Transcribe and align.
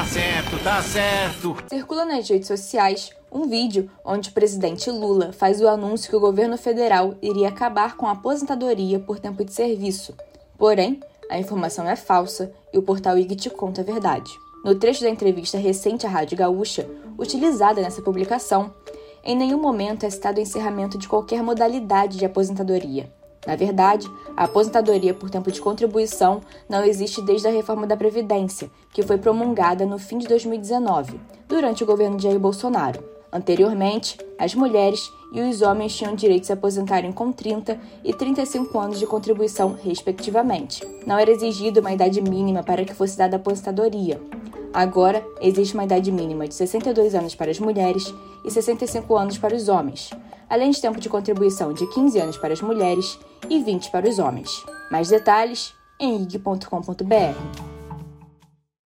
Tá 0.00 0.06
certo, 0.06 0.64
tá 0.64 0.82
certo. 0.82 1.56
Circula 1.68 2.06
nas 2.06 2.26
redes 2.26 2.48
sociais 2.48 3.10
um 3.30 3.46
vídeo 3.46 3.90
onde 4.02 4.30
o 4.30 4.32
presidente 4.32 4.90
Lula 4.90 5.30
faz 5.30 5.60
o 5.60 5.68
anúncio 5.68 6.08
que 6.08 6.16
o 6.16 6.20
governo 6.20 6.56
federal 6.56 7.16
iria 7.20 7.48
acabar 7.48 7.98
com 7.98 8.06
a 8.06 8.12
aposentadoria 8.12 8.98
por 8.98 9.18
tempo 9.18 9.44
de 9.44 9.52
serviço. 9.52 10.14
Porém, 10.56 11.00
a 11.28 11.38
informação 11.38 11.86
é 11.86 11.96
falsa 11.96 12.50
e 12.72 12.78
o 12.78 12.82
portal 12.82 13.18
IG 13.18 13.36
te 13.36 13.50
conta 13.50 13.82
a 13.82 13.84
verdade. 13.84 14.32
No 14.64 14.74
trecho 14.74 15.02
da 15.02 15.10
entrevista 15.10 15.58
recente 15.58 16.06
à 16.06 16.08
Rádio 16.08 16.38
Gaúcha, 16.38 16.88
utilizada 17.18 17.82
nessa 17.82 18.00
publicação, 18.00 18.72
em 19.22 19.36
nenhum 19.36 19.60
momento 19.60 20.06
é 20.06 20.08
citado 20.08 20.38
o 20.38 20.42
encerramento 20.42 20.96
de 20.96 21.06
qualquer 21.06 21.42
modalidade 21.42 22.16
de 22.16 22.24
aposentadoria. 22.24 23.12
Na 23.46 23.56
verdade, 23.56 24.10
a 24.36 24.44
aposentadoria 24.44 25.14
por 25.14 25.30
tempo 25.30 25.50
de 25.50 25.60
contribuição 25.60 26.40
não 26.68 26.84
existe 26.84 27.22
desde 27.22 27.48
a 27.48 27.50
reforma 27.50 27.86
da 27.86 27.96
Previdência, 27.96 28.70
que 28.92 29.02
foi 29.02 29.18
promulgada 29.18 29.86
no 29.86 29.98
fim 29.98 30.18
de 30.18 30.28
2019, 30.28 31.18
durante 31.48 31.82
o 31.82 31.86
governo 31.86 32.16
de 32.16 32.24
Jair 32.24 32.38
Bolsonaro. 32.38 33.02
Anteriormente, 33.32 34.18
as 34.38 34.54
mulheres 34.54 35.12
e 35.32 35.40
os 35.40 35.62
homens 35.62 35.96
tinham 35.96 36.14
direito 36.14 36.42
de 36.42 36.46
se 36.48 36.52
aposentarem 36.52 37.12
com 37.12 37.30
30 37.30 37.78
e 38.04 38.12
35 38.12 38.78
anos 38.78 38.98
de 38.98 39.06
contribuição, 39.06 39.78
respectivamente. 39.82 40.86
Não 41.06 41.16
era 41.16 41.30
exigida 41.30 41.80
uma 41.80 41.92
idade 41.92 42.20
mínima 42.20 42.62
para 42.62 42.84
que 42.84 42.92
fosse 42.92 43.16
dada 43.16 43.36
a 43.36 43.38
aposentadoria. 43.38 44.20
Agora, 44.72 45.24
existe 45.40 45.74
uma 45.74 45.84
idade 45.84 46.12
mínima 46.12 46.46
de 46.46 46.54
62 46.54 47.14
anos 47.14 47.34
para 47.34 47.50
as 47.50 47.58
mulheres 47.58 48.12
e 48.44 48.50
65 48.50 49.16
anos 49.16 49.38
para 49.38 49.54
os 49.54 49.68
homens, 49.68 50.10
além 50.50 50.72
de 50.72 50.80
tempo 50.80 51.00
de 51.00 51.08
contribuição 51.08 51.72
de 51.72 51.86
15 51.86 52.18
anos 52.18 52.36
para 52.36 52.52
as 52.52 52.60
mulheres 52.60 53.18
e 53.48 53.62
20 53.62 53.90
para 53.90 54.08
os 54.08 54.18
homens. 54.18 54.50
Mais 54.90 55.08
detalhes 55.08 55.72
em 55.98 56.22
ig.com.br. 56.22 57.69